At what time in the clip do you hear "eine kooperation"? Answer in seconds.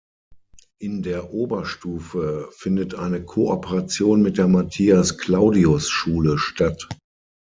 2.95-4.23